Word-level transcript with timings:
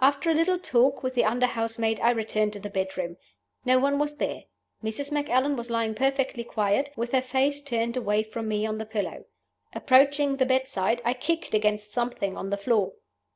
"After 0.00 0.28
a 0.28 0.34
little 0.34 0.58
talk 0.58 1.04
with 1.04 1.14
the 1.14 1.22
under 1.24 1.46
housemaid, 1.46 2.00
I 2.00 2.10
returned 2.10 2.52
to 2.54 2.58
the 2.58 2.68
bedroom. 2.68 3.16
No 3.64 3.78
one 3.78 4.00
was 4.00 4.16
there. 4.16 4.46
Mrs. 4.82 5.12
Macallan 5.12 5.54
was 5.54 5.70
lying 5.70 5.94
perfectly 5.94 6.42
quiet, 6.42 6.90
with 6.96 7.12
her 7.12 7.22
face 7.22 7.62
turned 7.62 7.96
away 7.96 8.24
from 8.24 8.48
me 8.48 8.66
on 8.66 8.78
the 8.78 8.84
pillow. 8.84 9.26
Approaching 9.76 10.38
the 10.38 10.46
bedside, 10.46 11.00
I 11.04 11.14
kicked 11.14 11.54
against 11.54 11.92
something 11.92 12.36
on 12.36 12.50
the 12.50 12.56
floor. 12.56 12.94